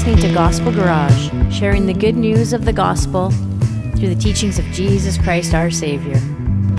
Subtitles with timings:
[0.00, 3.30] listening to Gospel Garage, sharing the good news of the gospel
[3.96, 6.16] through the teachings of Jesus Christ our Savior.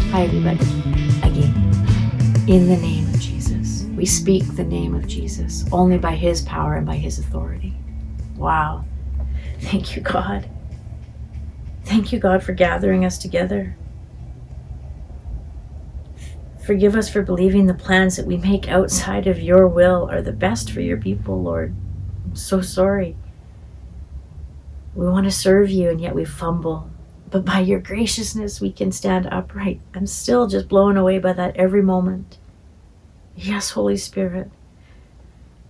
[0.09, 0.65] Hi, everybody.
[1.21, 1.53] Again,
[2.47, 6.73] in the name of Jesus, we speak the name of Jesus only by His power
[6.73, 7.75] and by His authority.
[8.37, 8.85] Wow.
[9.59, 10.49] Thank you, God.
[11.83, 13.75] Thank you, God, for gathering us together.
[16.65, 20.31] Forgive us for believing the plans that we make outside of your will are the
[20.31, 21.75] best for your people, Lord.
[22.25, 23.15] I'm so sorry.
[24.95, 26.89] We want to serve you and yet we fumble.
[27.29, 29.79] But by your graciousness, we can stand upright.
[29.93, 32.37] I'm still just blown away by that every moment.
[33.35, 34.51] Yes, Holy Spirit.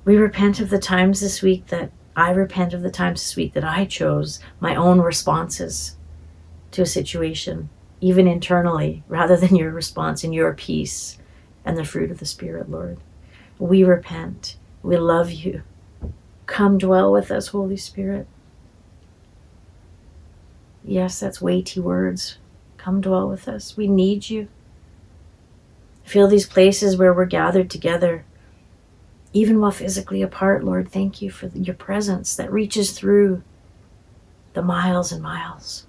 [0.04, 3.54] We repent of the times this week that I repent of the times this week
[3.54, 5.96] that I chose my own responses
[6.72, 7.70] to a situation
[8.02, 11.20] even internally, rather than your response and your peace
[11.64, 12.98] and the fruit of the Spirit, Lord.
[13.60, 14.58] We repent.
[14.82, 15.62] We love you.
[16.52, 18.28] Come dwell with us, Holy Spirit.
[20.84, 22.40] Yes, that's weighty words.
[22.76, 23.78] Come dwell with us.
[23.78, 24.50] We need you.
[26.04, 28.26] Feel these places where we're gathered together,
[29.32, 30.92] even while physically apart, Lord.
[30.92, 33.44] Thank you for your presence that reaches through
[34.54, 35.86] the miles and miles.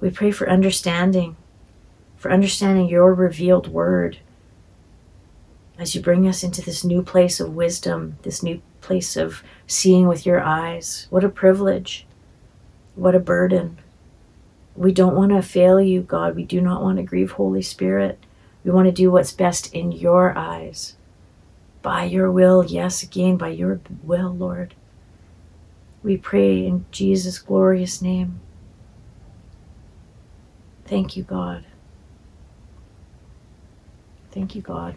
[0.00, 1.36] We pray for understanding,
[2.16, 4.18] for understanding your revealed word
[5.78, 10.06] as you bring us into this new place of wisdom, this new place of seeing
[10.06, 11.06] with your eyes.
[11.10, 12.06] What a privilege.
[12.94, 13.78] What a burden.
[14.76, 16.36] We don't want to fail you, God.
[16.36, 18.18] We do not want to grieve Holy Spirit.
[18.64, 20.96] We want to do what's best in your eyes.
[21.82, 24.74] By your will, yes, again, by your will, Lord.
[26.02, 28.40] We pray in Jesus' glorious name.
[30.84, 31.64] Thank you, God.
[34.30, 34.96] Thank you, God.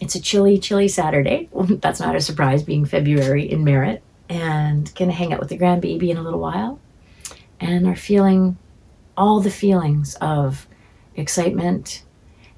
[0.00, 1.48] It's a chilly, chilly Saturday.
[1.54, 4.02] That's not a surprise being February in Merritt.
[4.28, 6.80] And gonna hang out with the grandbaby in a little while.
[7.60, 8.56] And are feeling
[9.16, 10.66] all the feelings of
[11.14, 12.04] excitement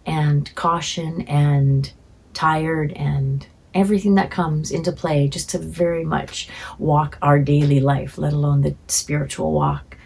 [0.06, 1.92] and caution and
[2.34, 6.48] tired and everything that comes into play just to very much
[6.78, 9.96] walk our daily life, let alone the spiritual walk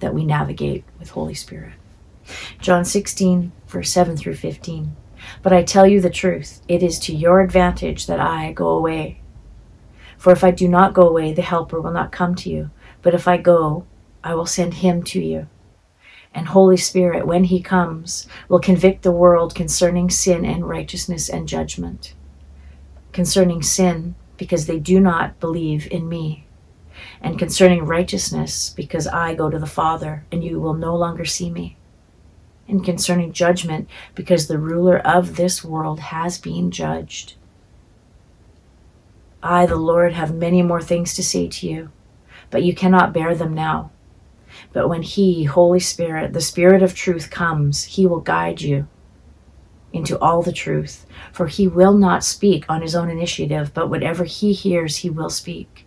[0.00, 1.72] that we navigate with Holy Spirit.
[2.60, 4.94] John 16, verse 7 through 15.
[5.42, 9.20] But I tell you the truth, it is to your advantage that I go away.
[10.18, 12.70] For if I do not go away, the Helper will not come to you.
[13.02, 13.86] But if I go,
[14.22, 15.48] I will send him to you.
[16.32, 21.46] And Holy Spirit, when he comes, will convict the world concerning sin and righteousness and
[21.46, 22.14] judgment
[23.14, 26.44] concerning sin, because they do not believe in me,
[27.22, 31.48] and concerning righteousness, because I go to the Father, and you will no longer see
[31.48, 31.76] me,
[32.68, 37.34] and concerning judgment, because the ruler of this world has been judged.
[39.42, 41.90] I, the Lord, have many more things to say to you,
[42.50, 43.90] but you cannot bear them now.
[44.72, 48.88] But when He, Holy Spirit, the Spirit of truth, comes, He will guide you
[49.94, 51.06] into all the truth.
[51.32, 55.30] For he will not speak on his own initiative, but whatever he hears, he will
[55.30, 55.86] speak.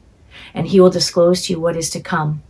[0.54, 2.42] And he will disclose to you what is to come.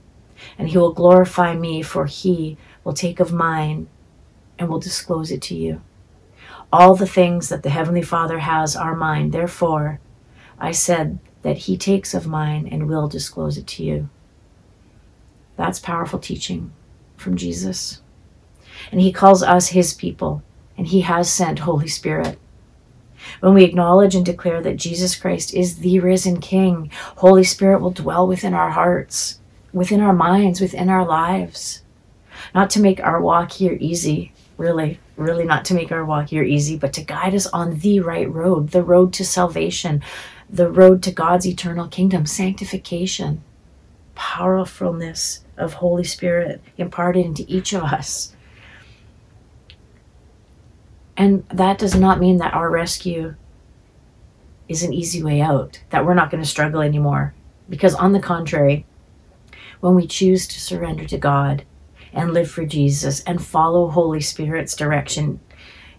[0.58, 3.88] And he will glorify me, for he will take of mine
[4.60, 5.82] and will disclose it to you.
[6.72, 9.32] All the things that the Heavenly Father has are mine.
[9.32, 10.00] Therefore,
[10.60, 14.10] I said that he takes of mine and will disclose it to you.
[15.56, 16.74] That's powerful teaching
[17.16, 18.02] from Jesus.
[18.92, 20.44] And he calls us his people
[20.78, 22.38] and He has sent Holy Spirit.
[23.40, 27.92] When we acknowledge and declare that Jesus Christ is the risen King, Holy Spirit will
[27.92, 29.40] dwell within our hearts,
[29.74, 31.82] within our minds, within our lives.
[32.54, 36.44] Not to make our walk here easy, really, really not to make our walk here
[36.44, 40.02] easy, but to guide us on the right road, the road to salvation,
[40.50, 43.44] the road to God's eternal kingdom, sanctification,
[44.16, 48.36] powerfulness of Holy Spirit imparted into each of us
[51.18, 53.36] and that does not mean that our rescue
[54.70, 57.34] is an easy way out, that we're not going to struggle anymore.
[57.68, 58.86] Because, on the contrary,
[59.80, 61.66] when we choose to surrender to God
[62.18, 65.40] and live for Jesus and follow Holy Spirit's direction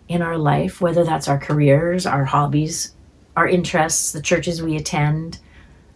[0.08, 2.94] in our life, whether that's our careers, our hobbies,
[3.36, 5.38] our interests, the churches we attend,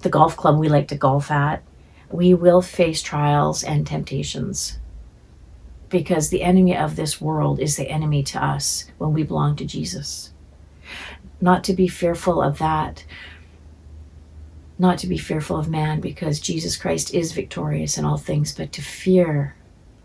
[0.01, 1.63] the golf club we like to golf at,
[2.09, 4.79] we will face trials and temptations
[5.89, 9.65] because the enemy of this world is the enemy to us when we belong to
[9.65, 10.33] Jesus.
[11.41, 13.05] Not to be fearful of that,
[14.79, 18.73] not to be fearful of man because Jesus Christ is victorious in all things, but
[18.73, 19.55] to fear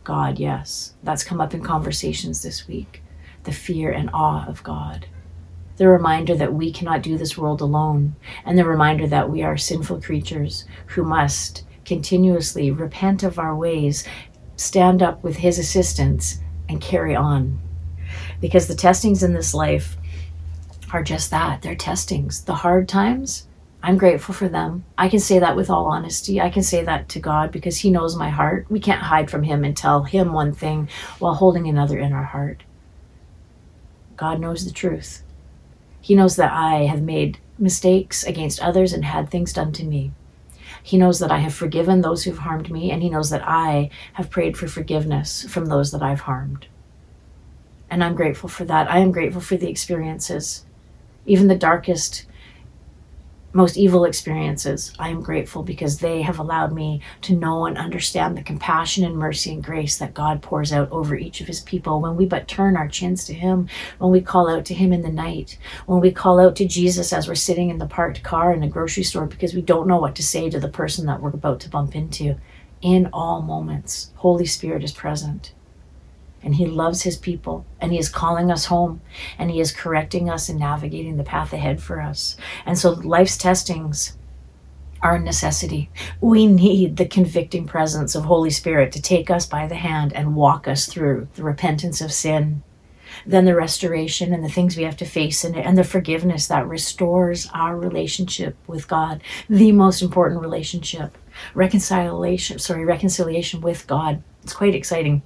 [0.07, 0.93] God, yes.
[1.03, 3.03] That's come up in conversations this week.
[3.43, 5.05] The fear and awe of God.
[5.77, 8.15] the reminder that we cannot do this world alone,
[8.45, 14.03] and the reminder that we are sinful creatures who must continuously repent of our ways,
[14.55, 17.59] stand up with His assistance, and carry on.
[18.41, 19.97] Because the testings in this life
[20.91, 22.43] are just that they're testings.
[22.43, 23.46] The hard times,
[23.83, 24.85] I'm grateful for them.
[24.97, 26.41] I can say that with all honesty.
[26.41, 28.65] I can say that to God because He knows my heart.
[28.69, 30.89] We can't hide from Him and tell Him one thing
[31.19, 32.63] while holding another in our heart.
[34.15, 35.23] God knows the truth.
[36.01, 40.11] He knows that I have made mistakes against others and had things done to me.
[40.81, 43.89] He knows that I have forgiven those who've harmed me, and He knows that I
[44.13, 46.67] have prayed for forgiveness from those that I've harmed.
[47.89, 48.89] And I'm grateful for that.
[48.91, 50.65] I am grateful for the experiences,
[51.25, 52.25] even the darkest
[53.53, 58.37] most evil experiences, I am grateful because they have allowed me to know and understand
[58.37, 62.01] the compassion and mercy and grace that God pours out over each of his people
[62.01, 63.67] when we but turn our chins to him,
[63.99, 67.13] when we call out to him in the night, when we call out to Jesus
[67.13, 69.99] as we're sitting in the parked car in the grocery store because we don't know
[69.99, 72.35] what to say to the person that we're about to bump into.
[72.81, 75.53] In all moments, Holy Spirit is present
[76.47, 79.01] and He loves His people, and He is calling us home,
[79.37, 82.37] and He is correcting us and navigating the path ahead for us.
[82.65, 84.17] And so life's testings
[85.01, 85.89] are a necessity.
[86.21, 90.37] We need the convicting presence of Holy Spirit to take us by the hand and
[90.37, 92.63] walk us through the repentance of sin.
[93.25, 96.47] Then the restoration and the things we have to face in it, and the forgiveness
[96.47, 101.17] that restores our relationship with God, the most important relationship.
[101.53, 104.23] Reconciliation, sorry, reconciliation with God.
[104.43, 105.23] It's quite exciting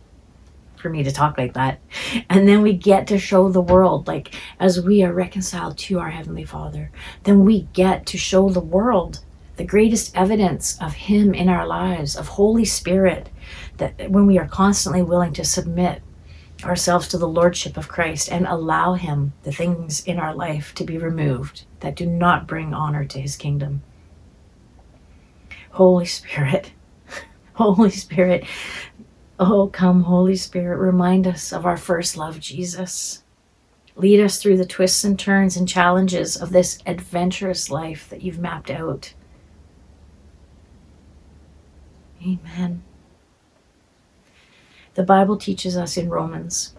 [0.82, 1.80] for me to talk like that.
[2.30, 6.10] And then we get to show the world, like, as we are reconciled to our
[6.10, 6.92] Heavenly Father,
[7.24, 9.20] then we get to show the world
[9.58, 13.30] the greatest evidence of Him in our lives, of Holy Spirit,
[13.78, 16.02] that when we are constantly willing to submit
[16.64, 20.84] ourselves to the Lordship of Christ and allow Him the things in our life to
[20.84, 23.84] be removed that do not bring honor to His kingdom.
[25.72, 26.72] Holy Spirit,
[27.54, 28.46] Holy Spirit,
[29.44, 33.24] Oh, come, Holy Spirit, remind us of our first love, Jesus.
[33.96, 38.38] Lead us through the twists and turns and challenges of this adventurous life that you've
[38.38, 39.16] mapped out.
[42.22, 42.84] Amen.
[44.94, 46.76] The Bible teaches us in Romans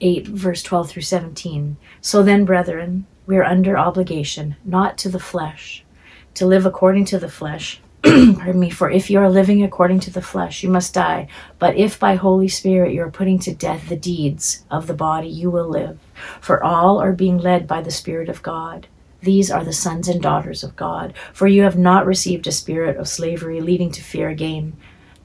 [0.00, 1.76] 8, verse 12 through 17.
[2.00, 5.84] So then, brethren, we are under obligation, not to the flesh,
[6.32, 7.82] to live according to the flesh
[8.36, 11.26] pardon me, for if you are living according to the flesh, you must die.
[11.58, 15.28] But if by Holy Spirit you are putting to death the deeds of the body,
[15.28, 15.98] you will live.
[16.40, 18.86] For all are being led by the Spirit of God.
[19.22, 21.14] These are the sons and daughters of God.
[21.32, 24.76] For you have not received a spirit of slavery leading to fear again,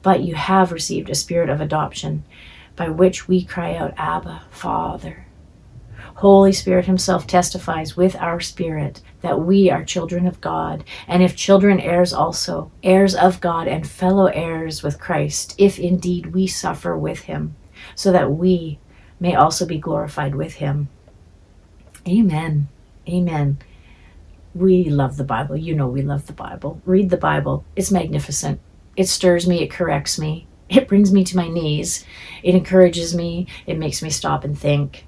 [0.01, 2.23] but you have received a spirit of adoption,
[2.75, 5.27] by which we cry out, Abba, Father.
[6.21, 11.35] Holy Spirit Himself testifies with our spirit that we are children of God, and if
[11.35, 16.95] children, heirs also, heirs of God and fellow heirs with Christ, if indeed we suffer
[16.95, 17.55] with Him,
[17.95, 18.77] so that we
[19.19, 20.89] may also be glorified with Him.
[22.07, 22.67] Amen.
[23.09, 23.57] Amen.
[24.53, 25.57] We love the Bible.
[25.57, 26.83] You know we love the Bible.
[26.85, 27.65] Read the Bible.
[27.75, 28.59] It's magnificent.
[28.95, 32.05] It stirs me, it corrects me, it brings me to my knees,
[32.43, 35.05] it encourages me, it makes me stop and think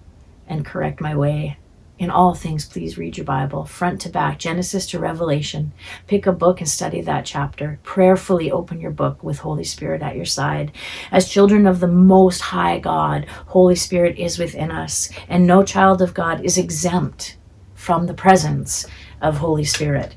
[0.48, 1.58] and correct my way.
[2.00, 5.72] In all things, please read your Bible, front to back, Genesis to Revelation.
[6.08, 7.80] Pick a book and study that chapter.
[7.84, 10.72] Prayerfully open your book with Holy Spirit at your side.
[11.12, 16.02] As children of the Most High God, Holy Spirit is within us, and no child
[16.02, 17.38] of God is exempt
[17.76, 18.88] from the presence
[19.22, 20.16] of Holy Spirit.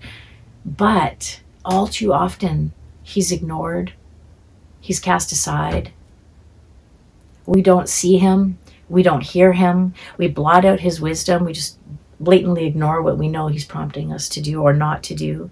[0.64, 3.92] But all too often, He's ignored,
[4.80, 5.92] He's cast aside.
[7.44, 9.94] We don't see Him, we don't hear him.
[10.16, 11.44] We blot out his wisdom.
[11.44, 11.78] We just
[12.20, 15.50] blatantly ignore what we know he's prompting us to do or not to do.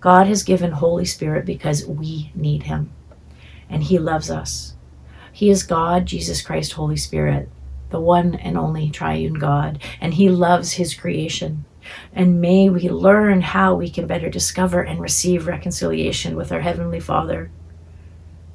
[0.00, 2.92] God has given Holy Spirit because we need him
[3.68, 4.74] and he loves us.
[5.32, 7.48] He is God, Jesus Christ, Holy Spirit,
[7.90, 11.64] the one and only triune God, and he loves his creation.
[12.12, 17.00] And may we learn how we can better discover and receive reconciliation with our Heavenly
[17.00, 17.50] Father.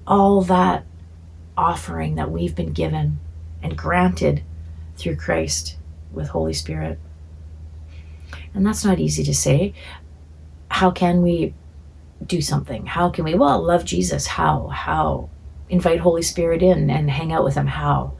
[0.08, 0.86] All that
[1.58, 3.20] offering that we've been given
[3.62, 4.44] and granted
[4.98, 5.78] through Christ
[6.12, 7.00] with Holy Spirit.
[8.54, 9.74] And that's not easy to say.
[10.70, 11.54] How can we
[12.26, 12.86] do something?
[12.86, 14.28] How can we, well, love Jesus?
[14.28, 14.68] How?
[14.68, 15.30] How?
[15.70, 17.68] Invite Holy Spirit in and hang out with Him?
[17.68, 18.14] How?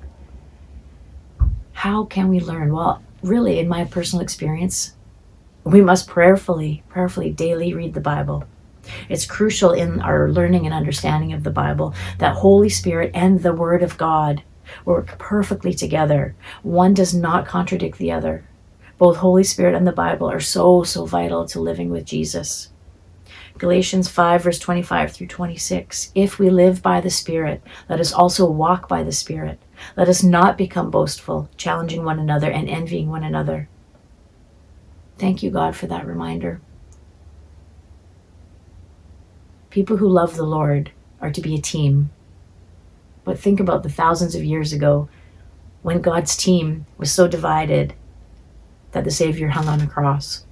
[1.74, 2.74] How can we learn?
[2.74, 4.94] Well, really, in my personal experience,
[5.64, 8.46] we must prayerfully, prayerfully daily read the Bible.
[9.08, 13.54] It's crucial in our learning and understanding of the Bible that Holy Spirit and the
[13.54, 14.44] Word of God
[14.86, 16.36] work perfectly together.
[16.64, 18.46] One does not contradict the other.
[18.98, 22.70] Both Holy Spirit and the Bible are so, so vital to living with Jesus.
[23.58, 26.12] Galatians 5, verse 25 through 26.
[26.16, 29.60] If we live by the Spirit, let us also walk by the Spirit.
[29.98, 33.68] Let us not become boastful, challenging one another and envying one another.
[35.18, 36.62] Thank you, God, for that reminder.
[39.70, 42.10] People who love the Lord are to be a team.
[43.30, 45.08] But think about the thousands of years ago
[45.84, 47.94] when God's team was so divided
[48.92, 50.46] that the Savior hung on a cross.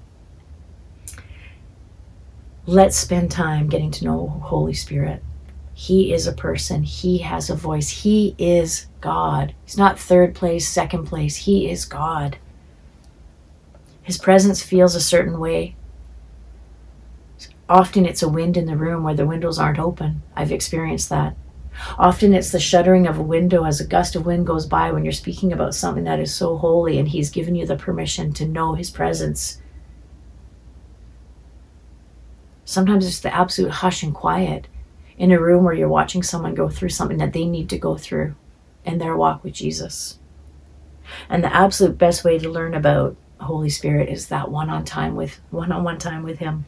[2.68, 5.24] Let's spend time getting to know Holy Spirit.
[5.74, 9.56] He is a person, He has a voice, He is God.
[9.66, 12.38] He's not third place, second place, He is God.
[14.04, 15.76] His presence feels a certain way.
[17.68, 20.22] Often it's a wind in the room where the windows aren't open.
[20.36, 21.36] I've experienced that.
[21.98, 25.04] Often it's the shuddering of a window as a gust of wind goes by when
[25.04, 28.48] you're speaking about something that is so holy and He's given you the permission to
[28.48, 29.62] know His presence
[32.68, 34.68] Sometimes it's the absolute hush and quiet
[35.18, 37.96] in a room where you're watching someone go through something that they need to go
[37.96, 38.36] through
[38.84, 40.20] in their walk with Jesus.
[41.30, 45.16] And the absolute best way to learn about Holy Spirit is that one on time
[45.16, 46.66] with one on one time with him.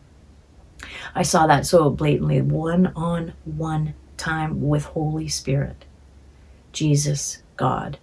[1.14, 5.86] I saw that so blatantly one on one time with Holy Spirit.
[6.72, 7.98] Jesus, God,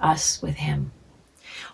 [0.00, 0.92] us with him.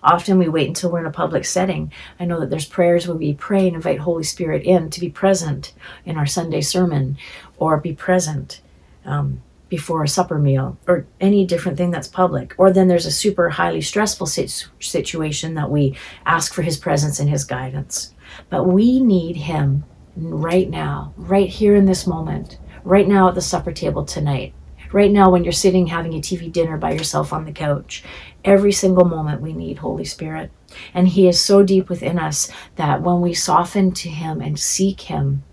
[0.03, 1.93] Often we wait until we're in a public setting.
[2.19, 5.11] I know that there's prayers where we pray and invite Holy Spirit in to be
[5.11, 5.73] present
[6.05, 7.19] in our Sunday sermon
[7.57, 8.61] or be present
[9.05, 12.55] um, before a supper meal or any different thing that's public.
[12.59, 17.31] Or then there's a super highly stressful situation that we ask for His presence and
[17.31, 18.13] His guidance.
[18.51, 19.85] But we need Him
[20.17, 24.55] right now, right here in this moment, right now at the supper table tonight
[24.93, 28.03] right now when you're sitting having a TV dinner by yourself on the couch
[28.45, 30.51] Every single moment we need Holy Spirit.
[30.93, 35.03] And He is so deep within us that when we soften to Him and seek
[35.03, 35.45] Him,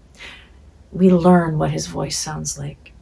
[0.91, 2.93] we learn what His voice sounds like.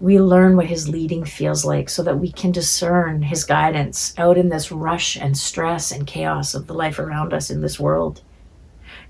[0.00, 4.36] We learn what His leading feels like so that we can discern His guidance out
[4.36, 8.22] in this rush and stress and chaos of the life around us in this world.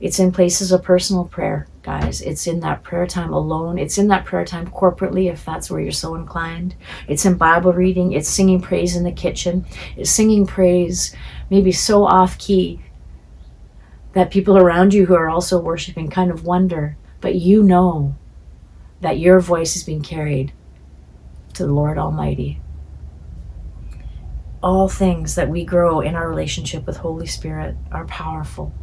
[0.03, 2.23] It's in places of personal prayer, guys.
[2.23, 3.79] It's in that prayer time alone.
[3.79, 6.75] It's in that prayer time corporately, if that's where you're so inclined.
[7.07, 8.11] It's in Bible reading.
[8.11, 9.65] It's singing praise in the kitchen.
[9.97, 11.15] It's singing praise,
[11.51, 12.83] maybe so off key
[14.13, 18.17] that people around you who are also worshiping kind of wonder, but you know
[19.03, 20.53] that your voice is being carried
[21.55, 22.61] to the Lord Almighty.
[24.65, 28.75] All things that we grow in our relationship with Holy Spirit are powerful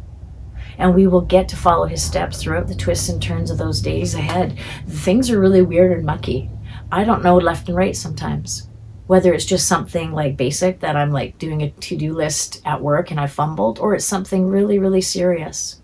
[0.78, 3.80] and we will get to follow his steps throughout the twists and turns of those
[3.80, 4.58] days ahead.
[4.86, 6.50] Things are really weird and mucky.
[6.92, 8.68] I don't know left and right sometimes.
[9.06, 12.82] Whether it's just something like basic that I'm like doing a to do list at
[12.82, 15.80] work and I fumbled, or it's something really, really serious.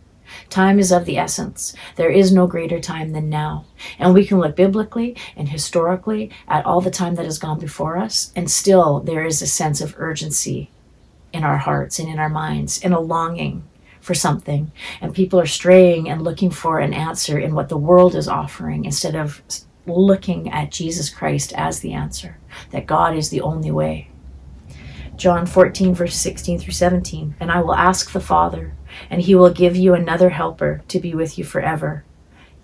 [0.50, 1.74] Time is of the essence.
[1.96, 3.64] There is no greater time than now.
[3.98, 7.96] And we can look biblically and historically at all the time that has gone before
[7.96, 10.70] us, and still there is a sense of urgency
[11.32, 13.64] in our hearts and in our minds and a longing
[14.06, 14.70] for something
[15.00, 18.84] and people are straying and looking for an answer in what the world is offering
[18.84, 19.42] instead of
[19.84, 22.38] looking at Jesus Christ as the answer,
[22.70, 24.08] that God is the only way.
[25.16, 27.34] John 14, verse 16 through 17.
[27.40, 28.76] And I will ask the Father,
[29.10, 32.04] and he will give you another helper to be with you forever,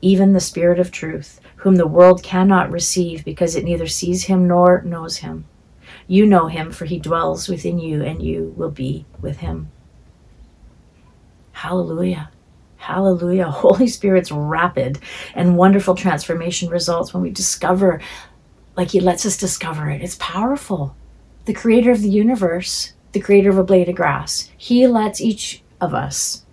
[0.00, 4.46] even the Spirit of truth, whom the world cannot receive because it neither sees him
[4.46, 5.44] nor knows him.
[6.06, 9.71] You know him, for he dwells within you, and you will be with him.
[11.52, 12.30] Hallelujah.
[12.76, 13.46] Hallelujah.
[13.50, 14.98] Holy Spirit's rapid
[15.34, 18.00] and wonderful transformation results when we discover,
[18.76, 20.02] like He lets us discover it.
[20.02, 20.96] It's powerful.
[21.44, 25.62] The creator of the universe, the creator of a blade of grass, He lets each
[25.80, 26.44] of us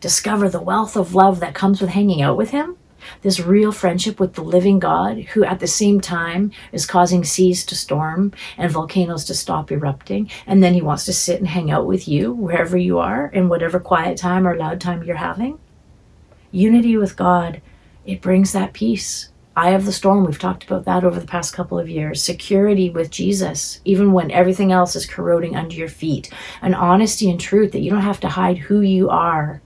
[0.00, 2.76] discover the wealth of love that comes with hanging out with Him
[3.22, 7.64] this real friendship with the living God, who at the same time is causing seas
[7.66, 10.30] to storm and volcanoes to stop erupting.
[10.46, 13.48] And then he wants to sit and hang out with you wherever you are, in
[13.48, 15.58] whatever quiet time or loud time you're having.
[16.50, 17.60] Unity with God,
[18.04, 19.30] it brings that peace.
[19.54, 22.22] Eye of the storm, we've talked about that over the past couple of years.
[22.22, 26.32] Security with Jesus, even when everything else is corroding under your feet.
[26.62, 29.60] An honesty and truth that you don't have to hide who you are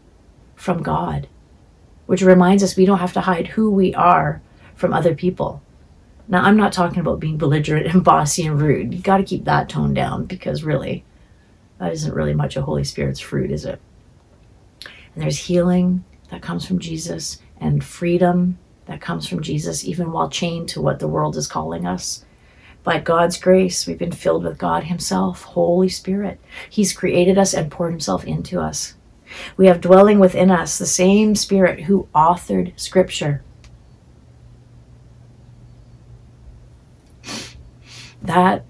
[0.56, 1.28] from God
[2.06, 4.40] which reminds us we don't have to hide who we are
[4.74, 5.62] from other people.
[6.28, 8.94] Now, I'm not talking about being belligerent and bossy and rude.
[8.94, 11.04] You got to keep that tone down because really,
[11.78, 13.80] that isn't really much a Holy Spirit's fruit, is it?
[15.14, 20.30] And there's healing that comes from Jesus and freedom that comes from Jesus, even while
[20.30, 22.24] chained to what the world is calling us.
[22.84, 26.40] By God's grace, we've been filled with God Himself, Holy Spirit.
[26.70, 28.94] He's created us and poured Himself into us.
[29.56, 33.42] We have dwelling within us the same Spirit who authored Scripture.
[38.22, 38.64] That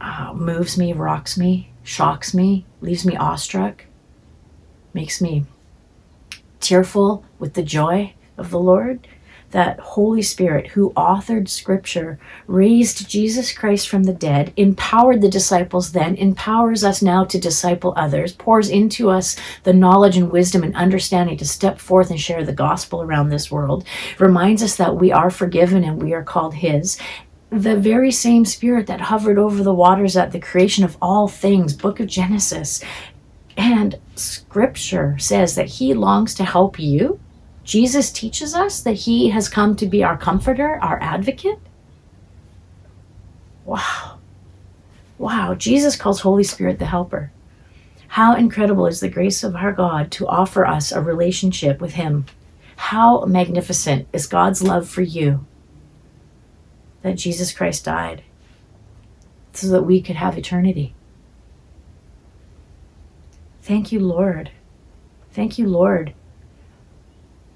[0.00, 3.86] uh, moves me, rocks me, shocks me, leaves me awestruck,
[4.92, 5.44] makes me
[6.60, 9.06] tearful with the joy of the Lord
[9.50, 15.92] that Holy Spirit, who authored Scripture, raised Jesus Christ from the dead, empowered the disciples
[15.92, 20.74] then, empowers us now to disciple others, pours into us the knowledge and wisdom and
[20.74, 23.84] understanding to step forth and share the gospel around this world,
[24.18, 26.98] reminds us that we are forgiven and we are called His.
[27.50, 31.72] The very same Spirit that hovered over the waters at the creation of all things,
[31.72, 32.82] Book of Genesis.
[33.56, 37.20] And Scripture says that He longs to help you
[37.66, 41.58] Jesus teaches us that he has come to be our comforter, our advocate.
[43.64, 44.20] Wow.
[45.18, 45.54] Wow.
[45.56, 47.32] Jesus calls Holy Spirit the helper.
[48.06, 52.26] How incredible is the grace of our God to offer us a relationship with him.
[52.76, 55.44] How magnificent is God's love for you
[57.02, 58.22] that Jesus Christ died
[59.52, 60.94] so that we could have eternity.
[63.62, 64.52] Thank you, Lord.
[65.32, 66.14] Thank you, Lord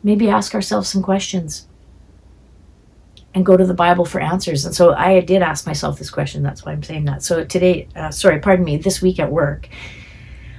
[0.02, 1.66] maybe ask ourselves some questions
[3.34, 4.64] and go to the Bible for answers.
[4.64, 6.42] And so I did ask myself this question.
[6.42, 7.22] That's why I'm saying that.
[7.22, 9.68] So today, uh, sorry, pardon me, this week at work,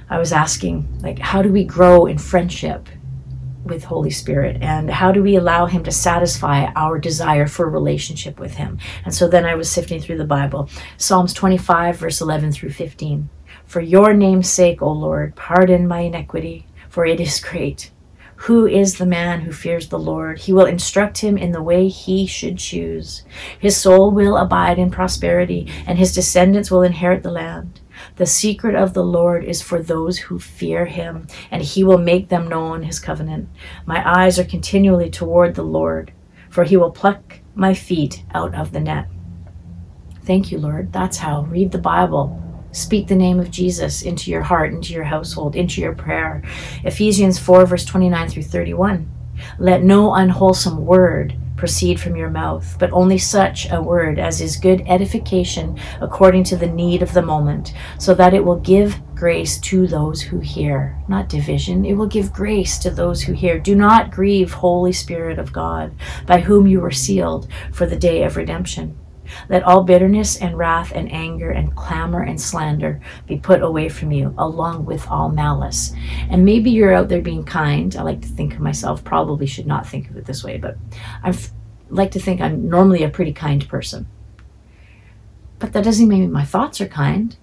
[0.08, 2.88] I was asking, like, how do we grow in friendship
[3.64, 4.58] with Holy Spirit?
[4.60, 8.78] And how do we allow Him to satisfy our desire for relationship with Him?
[9.04, 13.28] And so then I was sifting through the Bible Psalms 25, verse 11 through 15.
[13.64, 17.91] For your name's sake, O Lord, pardon my iniquity, for it is great.
[18.46, 20.40] Who is the man who fears the Lord?
[20.40, 23.22] He will instruct him in the way he should choose.
[23.56, 27.80] His soul will abide in prosperity, and his descendants will inherit the land.
[28.16, 32.30] The secret of the Lord is for those who fear him, and he will make
[32.30, 33.48] them known his covenant.
[33.86, 36.12] My eyes are continually toward the Lord,
[36.50, 39.06] for he will pluck my feet out of the net.
[40.24, 40.92] Thank you, Lord.
[40.92, 41.42] That's how.
[41.42, 42.51] Read the Bible.
[42.72, 46.42] Speak the name of Jesus into your heart, into your household, into your prayer.
[46.84, 49.10] Ephesians 4, verse 29 through 31.
[49.58, 54.56] Let no unwholesome word proceed from your mouth, but only such a word as is
[54.56, 59.60] good edification according to the need of the moment, so that it will give grace
[59.60, 60.98] to those who hear.
[61.08, 63.58] Not division, it will give grace to those who hear.
[63.58, 65.94] Do not grieve, Holy Spirit of God,
[66.26, 68.98] by whom you were sealed for the day of redemption.
[69.48, 74.12] Let all bitterness and wrath and anger and clamor and slander be put away from
[74.12, 75.92] you, along with all malice.
[76.30, 77.94] And maybe you're out there being kind.
[77.96, 80.76] I like to think of myself, probably should not think of it this way, but
[81.22, 81.36] I
[81.88, 84.06] like to think I'm normally a pretty kind person.
[85.58, 87.36] But that doesn't mean my thoughts are kind.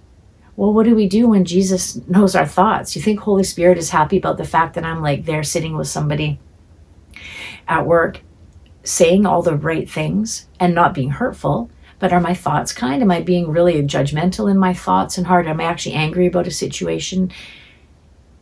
[0.56, 2.94] Well, what do we do when Jesus knows our thoughts?
[2.94, 5.88] You think Holy Spirit is happy about the fact that I'm like there sitting with
[5.88, 6.38] somebody
[7.66, 8.22] at work
[8.84, 11.70] saying all the right things and not being hurtful?
[12.00, 13.02] But are my thoughts kind?
[13.02, 15.48] Am I being really judgmental in my thoughts and heart?
[15.48, 17.32] Am I actually angry about a situation?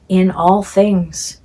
[0.08, 1.42] In all things,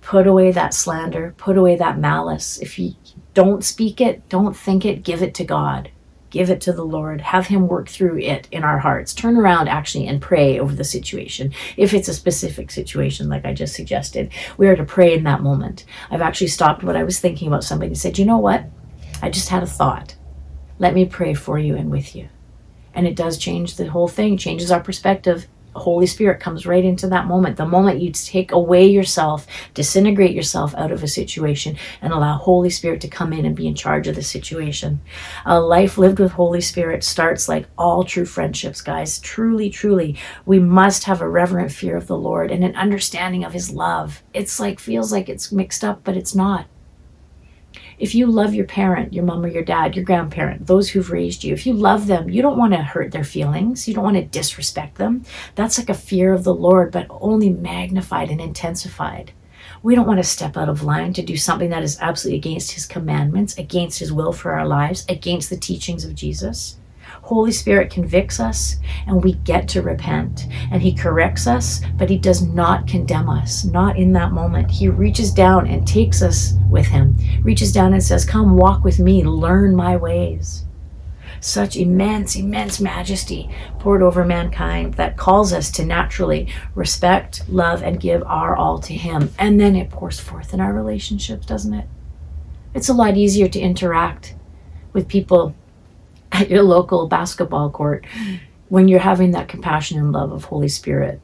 [0.00, 2.58] put away that slander, put away that malice.
[2.58, 2.94] If you
[3.34, 5.90] don't speak it, don't think it, give it to God.
[6.30, 7.20] Give it to the Lord.
[7.20, 9.12] Have Him work through it in our hearts.
[9.12, 11.52] Turn around actually and pray over the situation.
[11.76, 15.42] If it's a specific situation, like I just suggested, we are to pray in that
[15.42, 15.84] moment.
[16.08, 18.64] I've actually stopped what I was thinking about somebody and said, You know what?
[19.20, 20.14] I just had a thought.
[20.80, 22.30] Let me pray for you and with you.
[22.94, 25.46] And it does change the whole thing, changes our perspective.
[25.76, 27.58] Holy Spirit comes right into that moment.
[27.58, 32.70] The moment you take away yourself, disintegrate yourself out of a situation, and allow Holy
[32.70, 35.02] Spirit to come in and be in charge of the situation.
[35.44, 39.18] A life lived with Holy Spirit starts like all true friendships, guys.
[39.18, 40.16] Truly, truly,
[40.46, 44.22] we must have a reverent fear of the Lord and an understanding of His love.
[44.32, 46.66] It's like, feels like it's mixed up, but it's not
[48.00, 51.44] if you love your parent, your mom or your dad, your grandparent, those who've raised
[51.44, 53.86] you, if you love them, you don't want to hurt their feelings.
[53.86, 55.22] You don't want to disrespect them.
[55.54, 59.32] That's like a fear of the Lord, but only magnified and intensified.
[59.82, 62.72] We don't want to step out of line to do something that is absolutely against
[62.72, 66.79] his commandments, against his will for our lives, against the teachings of Jesus.
[67.30, 70.48] Holy Spirit convicts us and we get to repent.
[70.72, 74.68] And He corrects us, but He does not condemn us, not in that moment.
[74.68, 78.98] He reaches down and takes us with Him, reaches down and says, Come walk with
[78.98, 80.64] me, learn my ways.
[81.38, 88.00] Such immense, immense majesty poured over mankind that calls us to naturally respect, love, and
[88.00, 89.30] give our all to Him.
[89.38, 91.86] And then it pours forth in our relationships, doesn't it?
[92.74, 94.34] It's a lot easier to interact
[94.92, 95.54] with people
[96.32, 98.06] at your local basketball court
[98.68, 101.20] when you're having that compassion and love of Holy Spirit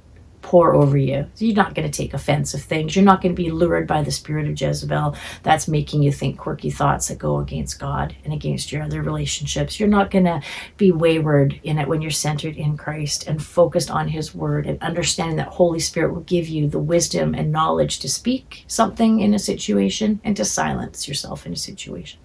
[0.47, 1.27] pour over you.
[1.39, 2.95] You're not going to take offense of things.
[2.95, 6.39] You're not going to be lured by the spirit of Jezebel that's making you think
[6.39, 9.81] quirky thoughts that go against God and against your other relationships.
[9.81, 10.41] You're not going to
[10.77, 14.81] be wayward in it when you're centered in Christ and focused on His Word and
[14.81, 19.35] understanding that Holy Spirit will give you the wisdom and knowledge to speak something in
[19.35, 22.21] a situation and to silence yourself in a situation.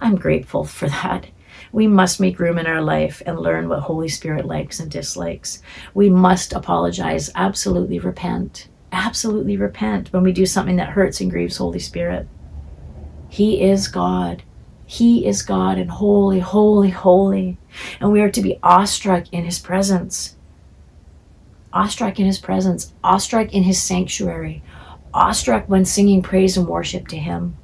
[0.00, 1.26] I'm grateful for that.
[1.72, 5.62] We must make room in our life and learn what Holy Spirit likes and dislikes.
[5.94, 11.56] We must apologize, absolutely repent, absolutely repent when we do something that hurts and grieves
[11.56, 12.28] Holy Spirit.
[13.30, 14.42] He is God.
[14.84, 17.56] He is God and holy, holy, holy.
[17.98, 20.36] And we are to be awestruck in His presence.
[21.72, 24.62] Awestruck in His presence, awestruck in His sanctuary,
[25.14, 27.56] awestruck when singing praise and worship to Him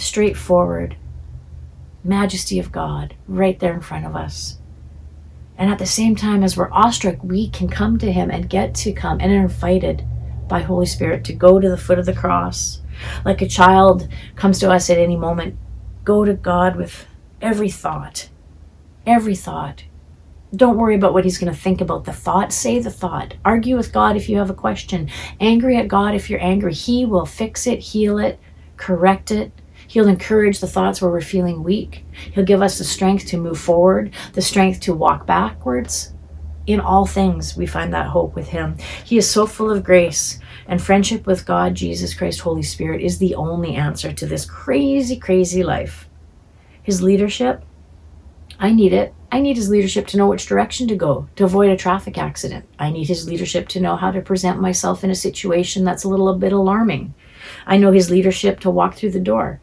[0.00, 0.96] straightforward
[2.02, 4.58] majesty of God right there in front of us.
[5.56, 8.74] And at the same time, as we're awestruck, we can come to Him and get
[8.76, 10.04] to come and are invited
[10.48, 12.80] by Holy Spirit to go to the foot of the cross.
[13.24, 15.56] Like a child comes to us at any moment,
[16.04, 17.06] go to God with
[17.40, 18.30] every thought.
[19.06, 19.84] Every thought.
[20.54, 22.52] Don't worry about what he's going to think about the thought.
[22.52, 23.34] Say the thought.
[23.44, 25.08] Argue with God if you have a question.
[25.38, 26.74] Angry at God if you're angry.
[26.74, 28.40] He will fix it, heal it,
[28.76, 29.52] correct it,
[29.90, 32.04] He'll encourage the thoughts where we're feeling weak.
[32.32, 36.12] He'll give us the strength to move forward, the strength to walk backwards.
[36.68, 38.76] In all things, we find that hope with Him.
[39.04, 43.18] He is so full of grace, and friendship with God, Jesus Christ, Holy Spirit is
[43.18, 46.08] the only answer to this crazy, crazy life.
[46.84, 47.64] His leadership,
[48.60, 49.12] I need it.
[49.32, 52.64] I need his leadership to know which direction to go to avoid a traffic accident.
[52.78, 56.08] I need his leadership to know how to present myself in a situation that's a
[56.08, 57.12] little a bit alarming.
[57.66, 59.60] I know his leadership to walk through the door.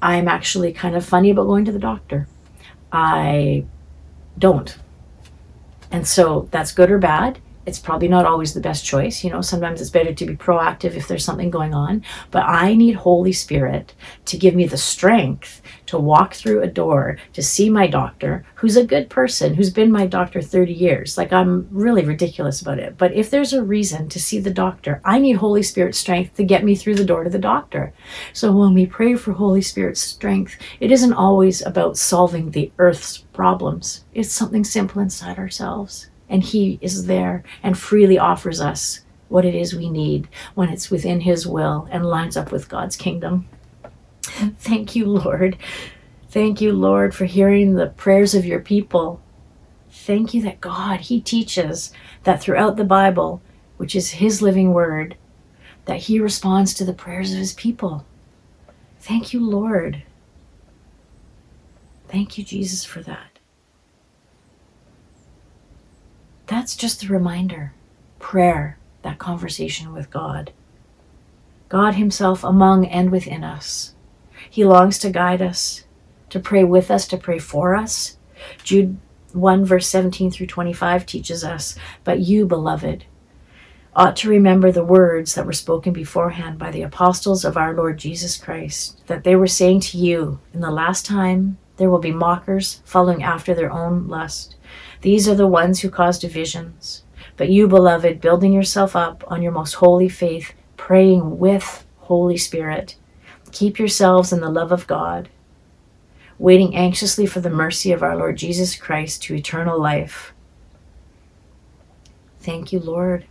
[0.00, 2.28] I'm actually kind of funny about going to the doctor.
[2.92, 3.64] I
[4.38, 4.76] don't.
[5.90, 9.22] And so that's good or bad it's probably not always the best choice.
[9.22, 12.02] You know, sometimes it's better to be proactive if there's something going on.
[12.30, 13.92] But I need Holy Spirit
[14.24, 18.76] to give me the strength to walk through a door to see my doctor, who's
[18.76, 21.18] a good person, who's been my doctor 30 years.
[21.18, 22.96] Like, I'm really ridiculous about it.
[22.96, 26.44] But if there's a reason to see the doctor, I need Holy Spirit strength to
[26.44, 27.92] get me through the door to the doctor.
[28.32, 33.18] So when we pray for Holy Spirit strength, it isn't always about solving the earth's
[33.18, 39.44] problems, it's something simple inside ourselves and He is there and freely offers us what
[39.44, 43.48] it is we need when it's within His will and lines up with God's kingdom.
[44.58, 45.56] Thank you, Lord.
[46.30, 49.20] Thank you, Lord, for hearing the prayers of your people.
[49.90, 53.42] Thank you that God, He teaches that throughout the Bible,
[53.78, 55.16] which is His living word,
[55.86, 58.06] that He responds to the prayers of His people.
[59.00, 60.02] Thank you, Lord.
[62.08, 63.38] Thank you, Jesus, for that.
[66.46, 67.72] That's just a reminder.
[68.18, 70.52] Prayer, that conversation with God.
[71.68, 73.94] God Himself among and within us.
[74.48, 75.84] He longs to guide us,
[76.30, 78.16] to pray with us, to pray for us.
[78.62, 78.98] Jude
[79.32, 83.04] 1, verse 17 through 25 teaches us, But you, beloved,
[83.94, 87.98] ought to remember the words that were spoken beforehand by the apostles of our Lord
[87.98, 92.12] Jesus Christ, that they were saying to you, In the last time there will be
[92.12, 94.56] mockers following after their own lust
[95.00, 97.04] these are the ones who cause divisions.
[97.36, 102.96] But you, beloved, building yourself up on your most holy faith, praying with Holy Spirit,
[103.52, 105.28] keep yourselves in the love of God,
[106.38, 110.32] waiting anxiously for the mercy of our Lord Jesus Christ to eternal life.
[112.40, 113.26] Thank you, Lord.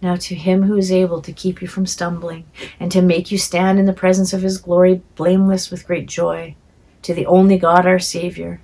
[0.00, 2.44] Now to him who is able to keep you from stumbling
[2.80, 6.56] and to make you stand in the presence of his glory blameless with great joy,
[7.02, 8.60] to the only God our Savior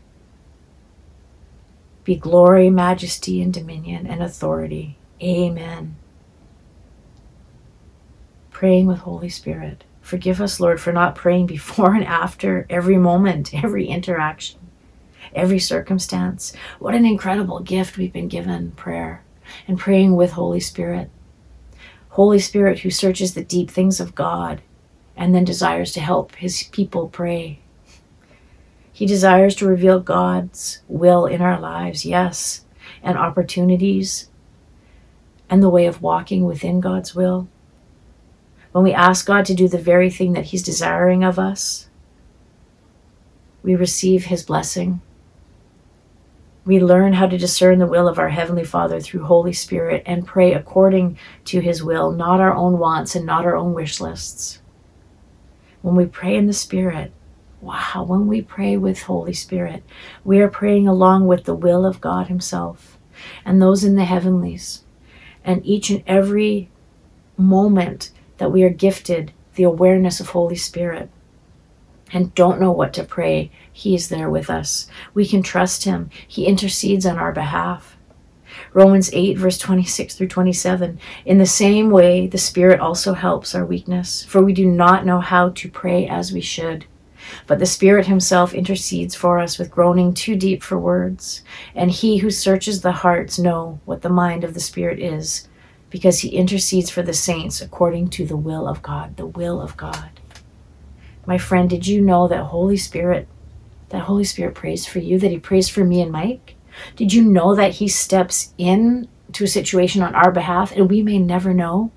[2.08, 4.96] be glory, majesty, and dominion and authority.
[5.22, 5.94] Amen.
[8.50, 9.84] Praying with Holy Spirit.
[10.08, 14.58] Forgive us, Lord, for not praying before and after every moment, every interaction,
[15.34, 16.52] every circumstance.
[16.78, 19.22] What an incredible gift we've been given prayer
[19.66, 21.10] and praying with Holy Spirit.
[22.10, 24.62] Holy Spirit who searches the deep things of God
[25.16, 27.60] and then desires to help his people pray
[28.98, 32.64] he desires to reveal God's will in our lives, yes,
[33.00, 34.28] and opportunities
[35.48, 37.46] and the way of walking within God's will.
[38.78, 41.88] When we ask God to do the very thing that He's desiring of us,
[43.64, 45.00] we receive His blessing.
[46.64, 50.24] We learn how to discern the will of our Heavenly Father through Holy Spirit and
[50.24, 54.60] pray according to His will, not our own wants and not our own wish lists.
[55.82, 57.10] When we pray in the Spirit,
[57.60, 59.82] wow, when we pray with Holy Spirit,
[60.22, 62.96] we are praying along with the will of God Himself
[63.44, 64.84] and those in the heavenlies.
[65.42, 66.70] And each and every
[67.36, 71.10] moment that we are gifted the awareness of Holy Spirit
[72.12, 74.88] and don't know what to pray, He is there with us.
[75.14, 76.10] We can trust Him.
[76.26, 77.96] He intercedes on our behalf.
[78.72, 80.98] Romans 8, verse 26 through 27.
[81.26, 85.20] In the same way, the Spirit also helps our weakness, for we do not know
[85.20, 86.86] how to pray as we should.
[87.46, 91.42] But the Spirit Himself intercedes for us with groaning too deep for words.
[91.74, 95.46] And He who searches the hearts know what the mind of the Spirit is,
[95.90, 99.16] because He intercedes for the saints according to the will of God.
[99.16, 100.20] The will of God.
[101.26, 103.28] My friend, did you know that Holy Spirit,
[103.90, 106.56] that Holy Spirit prays for you, that He prays for me and Mike?
[106.96, 111.02] Did you know that He steps in to a situation on our behalf and we
[111.02, 111.90] may never know?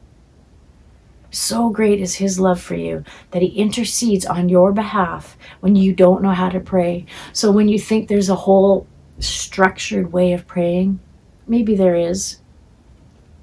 [1.30, 5.93] So great is His love for you that He intercedes on your behalf when you
[5.93, 7.06] don't know how to pray.
[7.32, 8.86] So when you think there's a whole
[9.19, 10.99] structured way of praying,
[11.47, 12.40] maybe there is.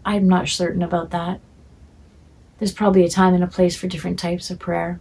[0.08, 1.38] I'm not certain about that.
[2.58, 5.00] There's probably a time and a place for different types of prayer.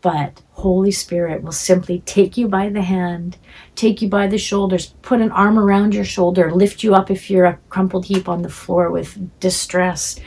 [0.00, 3.36] But Holy Spirit will simply take you by the hand,
[3.74, 7.28] take you by the shoulders, put an arm around your shoulder, lift you up if
[7.28, 10.18] you're a crumpled heap on the floor with distress.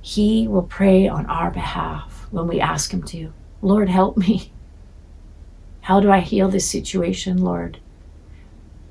[0.00, 3.34] He will pray on our behalf when we ask Him to.
[3.60, 4.50] Lord, help me.
[5.82, 7.80] How do I heal this situation, Lord?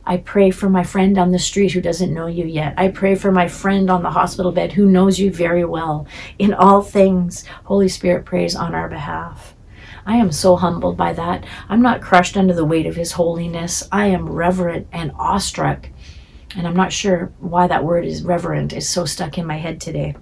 [0.09, 2.73] I pray for my friend on the street who doesn't know you yet.
[2.77, 6.07] I pray for my friend on the hospital bed who knows you very well.
[6.39, 9.53] In all things, Holy Spirit prays on our behalf.
[10.05, 11.45] I am so humbled by that.
[11.67, 13.85] I'm not crushed under the weight of His holiness.
[13.91, 15.89] I am reverent and awestruck.
[16.55, 19.81] And I'm not sure why that word is reverent is so stuck in my head
[19.81, 20.15] today.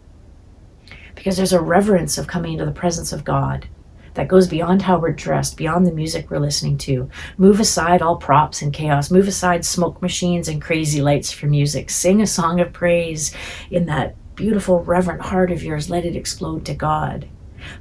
[1.14, 3.68] Because there's a reverence of coming into the presence of God
[4.16, 7.10] that goes beyond how we're dressed, beyond the music we're listening to.
[7.38, 9.12] Move aside all props and chaos.
[9.12, 11.90] Move aside smoke machines and crazy lights for music.
[11.90, 13.34] Sing a song of praise
[13.70, 15.90] in that beautiful, reverent heart of yours.
[15.90, 17.28] Let it explode to God.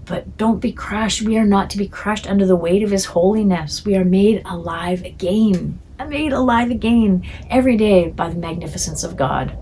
[0.05, 1.23] But don't be crushed.
[1.23, 3.85] We are not to be crushed under the weight of His holiness.
[3.85, 9.59] We are made alive again, made alive again every day by the magnificence of God.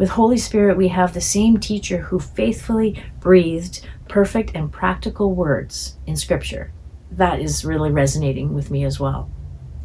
[0.00, 5.98] With Holy Spirit, we have the same teacher who faithfully breathed perfect and practical words
[6.06, 6.72] in Scripture.
[7.10, 9.28] That is really resonating with me as well.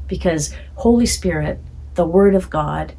[0.08, 1.60] Because Holy Spirit,
[1.96, 2.94] the Word of God,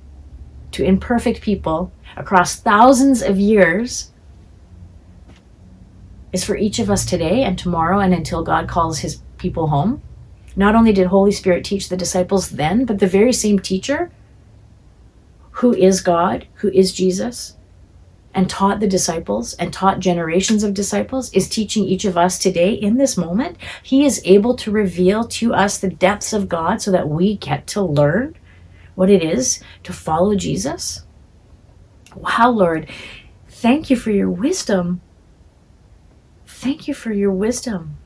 [0.72, 4.12] to imperfect people across thousands of years,
[6.34, 10.02] is for each of us today and tomorrow and until God calls his people home.
[10.54, 14.10] Not only did Holy Spirit teach the disciples then, but the very same teacher
[15.56, 17.56] who is God, who is Jesus,
[18.34, 22.74] and taught the disciples and taught generations of disciples is teaching each of us today
[22.74, 23.56] in this moment.
[23.82, 27.66] He is able to reveal to us the depths of God so that we get
[27.68, 28.36] to learn
[28.94, 31.04] what it is to follow Jesus.
[32.14, 32.90] Wow, Lord,
[33.48, 35.00] thank you for your wisdom.
[36.46, 37.96] Thank you for your wisdom.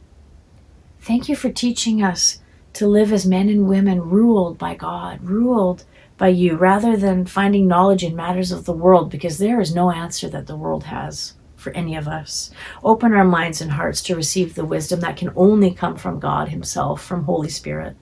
[1.00, 2.40] Thank you for teaching us
[2.74, 5.84] to live as men and women ruled by God, ruled
[6.20, 9.90] by you, rather than finding knowledge in matters of the world, because there is no
[9.90, 12.50] answer that the world has for any of us.
[12.84, 16.50] Open our minds and hearts to receive the wisdom that can only come from God
[16.50, 17.96] Himself, from Holy Spirit.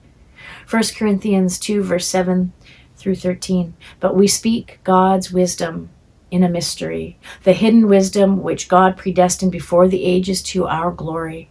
[0.69, 2.51] 1 Corinthians 2, verse 7
[2.97, 3.73] through 13.
[4.01, 5.89] But we speak God's wisdom
[6.29, 11.49] in a mystery, the hidden wisdom which God predestined before the ages to our glory,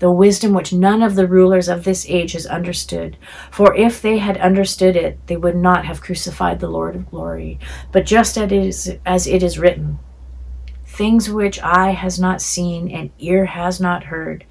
[0.00, 3.16] the wisdom which none of the rulers of this age has understood.
[3.50, 7.58] For if they had understood it, they would not have crucified the Lord of glory.
[7.92, 9.98] But just as it is, as it is written,
[10.86, 14.44] things which eye has not seen and ear has not heard,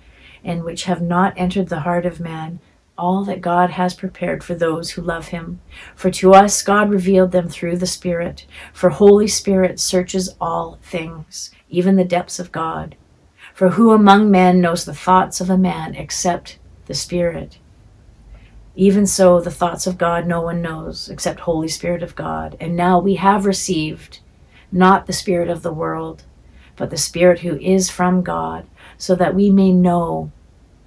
[0.43, 2.59] and which have not entered the heart of man,
[2.95, 5.61] all that God has prepared for those who love him.
[5.95, 8.45] For to us God revealed them through the Spirit.
[8.71, 12.95] For Holy Spirit searches all things, even the depths of God.
[13.59, 17.57] For who among men knows the thoughts of a man except the Spirit?
[18.73, 22.55] Even so, the thoughts of God no one knows except Holy Spirit of God.
[22.61, 24.21] And now we have received
[24.71, 26.23] not the Spirit of the world,
[26.77, 28.65] but the Spirit who is from God,
[28.97, 30.31] so that we may know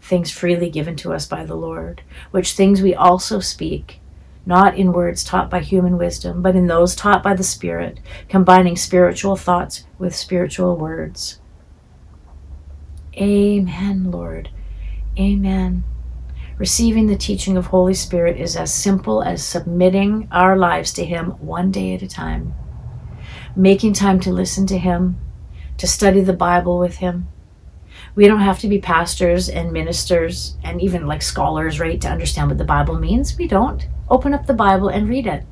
[0.01, 4.01] things freely given to us by the Lord, which things we also speak,
[4.47, 8.77] not in words taught by human wisdom, but in those taught by the Spirit, combining
[8.77, 11.39] spiritual thoughts with spiritual words.
[13.17, 14.51] Amen, Lord.
[15.19, 15.85] Amen.
[16.59, 21.31] Receiving the teaching of Holy Spirit is as simple as submitting our lives to Him
[21.33, 22.55] one day at a time,
[23.57, 25.19] making time to listen to Him,
[25.79, 27.29] to study the Bible with Him,
[28.15, 32.49] We don't have to be pastors and ministers and even like scholars, right, to understand
[32.49, 33.37] what the Bible means.
[33.39, 33.87] We don't.
[34.11, 35.45] Open up the Bible and read it.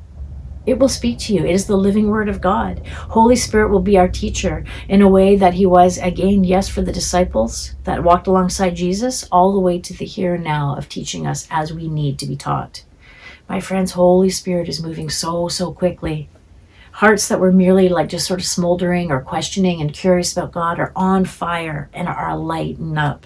[0.65, 1.43] It will speak to you.
[1.43, 2.85] It is the living word of God.
[2.85, 6.83] Holy Spirit will be our teacher in a way that he was, again, yes, for
[6.83, 10.87] the disciples that walked alongside Jesus, all the way to the here and now of
[10.87, 12.83] teaching us as we need to be taught.
[13.49, 16.29] My friends, Holy Spirit is moving so, so quickly.
[16.93, 20.79] Hearts that were merely like just sort of smoldering or questioning and curious about God
[20.79, 23.25] are on fire and are lighting up.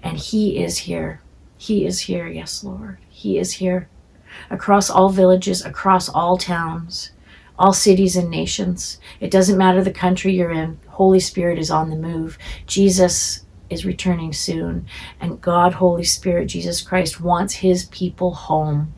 [0.00, 1.20] And He is here.
[1.56, 2.28] He is here.
[2.28, 2.98] Yes, Lord.
[3.08, 3.88] He is here
[4.50, 7.12] across all villages, across all towns,
[7.58, 8.98] all cities and nations.
[9.20, 12.38] It doesn't matter the country you're in, Holy Spirit is on the move.
[12.66, 14.86] Jesus is returning soon,
[15.20, 18.94] and God, Holy Spirit, Jesus Christ, wants his people home.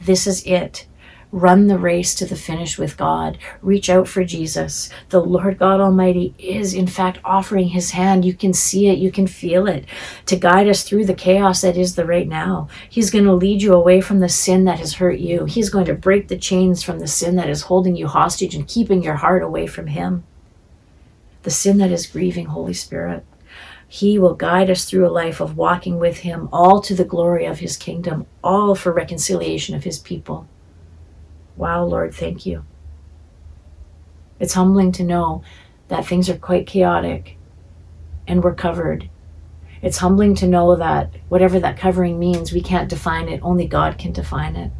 [0.00, 0.86] This is it.
[1.32, 3.38] Run the race to the finish with God.
[3.62, 4.90] Reach out for Jesus.
[5.08, 8.26] The Lord God Almighty is, in fact, offering his hand.
[8.26, 9.86] You can see it, you can feel it
[10.26, 12.68] to guide us through the chaos that is the right now.
[12.90, 15.46] He's going to lead you away from the sin that has hurt you.
[15.46, 18.68] He's going to break the chains from the sin that is holding you hostage and
[18.68, 20.24] keeping your heart away from him.
[21.44, 23.24] The sin that is grieving Holy Spirit.
[23.88, 27.44] He will guide us through a life of walking with Him, all to the glory
[27.44, 30.48] of His kingdom, all for reconciliation of His people.
[31.56, 32.64] Wow, Lord, thank you.
[34.40, 35.42] It's humbling to know
[35.88, 37.36] that things are quite chaotic
[38.26, 39.08] and we're covered.
[39.82, 43.98] It's humbling to know that whatever that covering means, we can't define it, only God
[43.98, 44.70] can define it.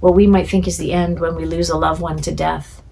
[0.00, 2.82] What we might think is the end when we lose a loved one to death,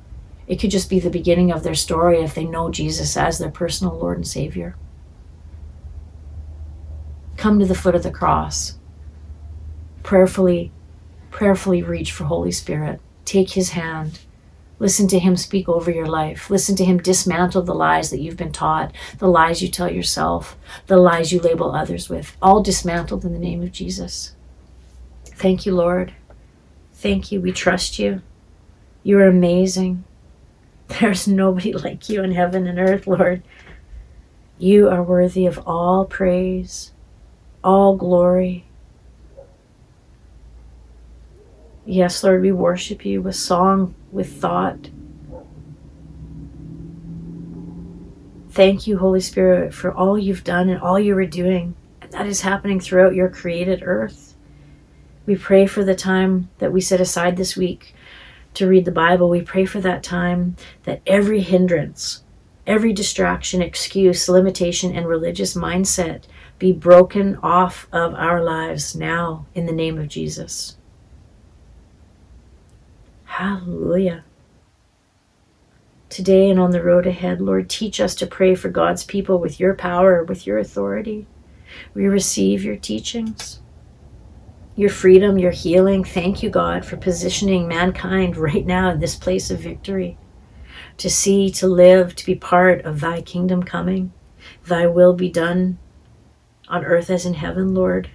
[0.47, 3.51] it could just be the beginning of their story if they know Jesus as their
[3.51, 4.77] personal Lord and Savior.
[7.37, 8.79] Come to the foot of the cross,
[10.03, 10.73] prayerfully
[11.31, 13.01] prayerfully reach for Holy Spirit.
[13.25, 14.21] Take his hand.
[14.79, 16.49] Listen to him speak over your life.
[16.49, 20.57] Listen to him dismantle the lies that you've been taught, the lies you tell yourself,
[20.87, 24.35] the lies you label others with, all dismantled in the name of Jesus.
[25.27, 26.15] Thank you, Lord.
[26.95, 27.41] Thank you.
[27.41, 28.23] We trust you.
[29.03, 30.05] You are amazing.
[31.01, 33.43] There's nobody like you in heaven and earth, Lord.
[34.59, 36.93] You are worthy of all praise,
[37.63, 38.67] all glory,
[41.91, 44.91] Yes, Lord, we worship you with song, with thought.
[48.51, 51.75] Thank you, Holy Spirit, for all you've done and all you are doing.
[52.01, 54.37] And that is happening throughout your created earth.
[55.27, 57.93] We pray for the time that we set aside this week
[58.55, 59.29] to read the Bible.
[59.29, 62.23] We pray for that time that every hindrance,
[62.69, 66.27] every distraction, excuse, limitation, and religious mindset
[66.61, 70.77] be broken off of our lives now in the name of Jesus.
[73.31, 74.25] Hallelujah.
[76.09, 79.61] Today and on the road ahead, Lord, teach us to pray for God's people with
[79.61, 81.29] your power, with your authority.
[81.95, 83.61] We receive your teachings,
[84.75, 86.03] your freedom, your healing.
[86.03, 90.19] Thank you, God, for positioning mankind right now in this place of victory
[90.99, 94.13] to see, to live, to be part of thy kingdom coming.
[94.67, 95.79] Thy will be done
[96.69, 98.11] on earth as in heaven, Lord.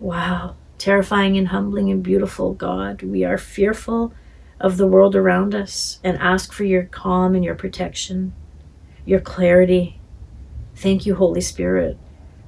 [0.00, 3.02] Wow terrifying and humbling and beautiful God.
[3.02, 4.12] We are fearful
[4.60, 8.32] of the world around us and ask for your calm and your protection,
[9.04, 10.00] your clarity.
[10.74, 11.98] Thank you, Holy Spirit,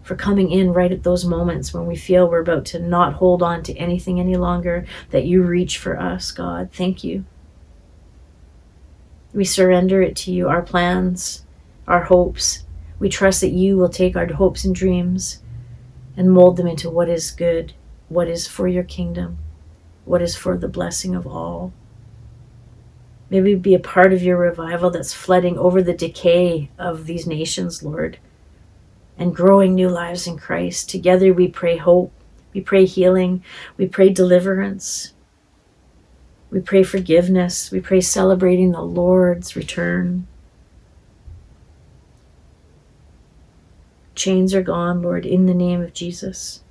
[0.03, 3.43] for coming in right at those moments when we feel we're about to not hold
[3.43, 6.71] on to anything any longer, that you reach for us, God.
[6.73, 7.25] Thank you.
[9.33, 11.45] We surrender it to you, our plans,
[11.87, 12.65] our hopes.
[12.99, 15.43] We trust that you will take our hopes and dreams
[16.17, 17.75] and mold them into what is good
[18.09, 19.38] what is for your kingdom,
[20.05, 21.73] what is for the blessing of all.
[23.29, 27.83] Maybe be a part of your revival that's flooding over the decay of these nations,
[27.83, 28.19] Lord,
[29.19, 30.89] and growing new lives in Christ.
[30.89, 32.12] Together we pray hope,
[32.55, 33.43] we pray healing,
[33.76, 35.12] we pray deliverance,
[36.51, 40.28] we pray forgiveness, we pray celebrating the Lord's return.
[44.14, 46.62] Chains are gone, Lord, in the name of Jesus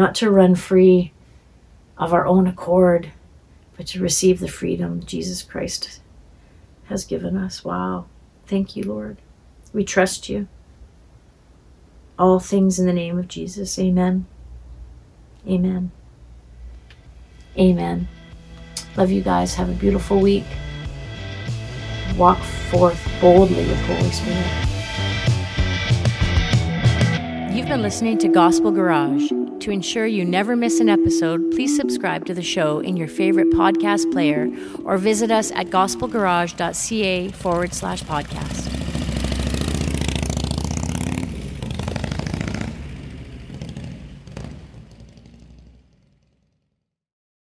[0.00, 1.12] not to run free
[1.98, 3.12] of our own accord,
[3.76, 6.00] but to receive the freedom Jesus Christ
[6.86, 7.62] has given us.
[7.66, 8.06] Wow.
[8.46, 9.18] Thank you, Lord.
[9.74, 10.48] We trust you.
[12.18, 13.78] All things in the name of Jesus.
[13.78, 14.24] Amen.
[15.46, 15.90] Amen.
[17.58, 18.08] Amen.
[18.96, 19.54] Love you guys.
[19.54, 20.44] Have a beautiful week.
[22.16, 22.38] Walk
[22.70, 24.46] forth boldly with Holy Spirit.
[27.54, 29.30] You've been listening to Gospel Garage.
[29.60, 33.50] To ensure you never miss an episode, please subscribe to the show in your favorite
[33.50, 34.50] podcast player
[34.84, 38.79] or visit us at gospelgarage.ca forward slash podcast.